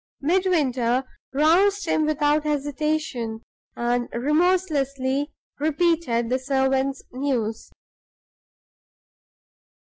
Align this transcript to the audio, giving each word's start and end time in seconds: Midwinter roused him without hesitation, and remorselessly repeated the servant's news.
Midwinter 0.21 1.03
roused 1.31 1.85
him 1.85 2.07
without 2.07 2.43
hesitation, 2.43 3.41
and 3.75 4.09
remorselessly 4.11 5.31
repeated 5.59 6.27
the 6.27 6.39
servant's 6.39 7.03
news. 7.11 7.69